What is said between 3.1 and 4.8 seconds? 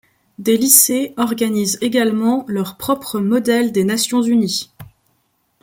Modèles des Nations unies.